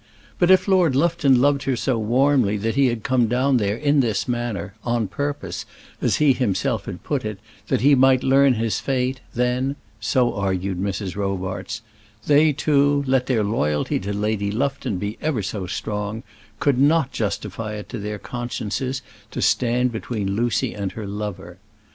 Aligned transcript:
But 0.39 0.49
if 0.49 0.67
Lord 0.67 0.95
Lufton 0.95 1.39
loved 1.39 1.61
her 1.65 1.75
so 1.75 1.99
warmly 1.99 2.57
that 2.57 2.73
he 2.73 2.87
had 2.87 3.03
come 3.03 3.27
down 3.27 3.57
there 3.57 3.77
in 3.77 3.99
this 3.99 4.27
manner, 4.27 4.73
on 4.83 5.07
purpose, 5.07 5.63
as 6.01 6.15
he 6.15 6.33
himself 6.33 6.85
had 6.85 7.03
put 7.03 7.23
it, 7.23 7.37
that 7.67 7.81
he 7.81 7.93
might 7.93 8.23
learn 8.23 8.55
his 8.55 8.79
fate, 8.79 9.21
then 9.35 9.75
so 9.99 10.33
argued 10.33 10.79
Mrs. 10.79 11.15
Robarts 11.15 11.83
they 12.25 12.51
two, 12.51 13.03
let 13.05 13.27
their 13.27 13.43
loyalty 13.43 13.99
to 13.99 14.11
Lady 14.11 14.49
Lufton 14.51 14.97
be 14.97 15.19
ever 15.21 15.43
so 15.43 15.67
strong, 15.67 16.23
could 16.59 16.79
not 16.79 17.11
justify 17.11 17.75
it 17.75 17.87
to 17.89 17.99
their 17.99 18.17
consciences 18.17 19.03
to 19.29 19.39
stand 19.39 19.91
between 19.91 20.35
Lucy 20.35 20.73
and 20.73 20.93
her 20.93 21.05
lover. 21.05 21.59